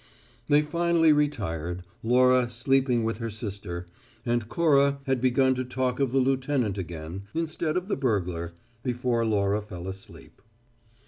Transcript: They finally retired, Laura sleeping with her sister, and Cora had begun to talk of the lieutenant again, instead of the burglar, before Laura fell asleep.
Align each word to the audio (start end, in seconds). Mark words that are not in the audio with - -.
They 0.47 0.63
finally 0.63 1.13
retired, 1.13 1.83
Laura 2.01 2.49
sleeping 2.49 3.03
with 3.03 3.19
her 3.19 3.29
sister, 3.29 3.85
and 4.25 4.49
Cora 4.49 4.97
had 5.05 5.21
begun 5.21 5.53
to 5.53 5.63
talk 5.63 5.99
of 5.99 6.11
the 6.11 6.17
lieutenant 6.17 6.79
again, 6.79 7.25
instead 7.35 7.77
of 7.77 7.87
the 7.87 7.95
burglar, 7.95 8.55
before 8.81 9.23
Laura 9.27 9.61
fell 9.61 9.87
asleep. 9.87 10.41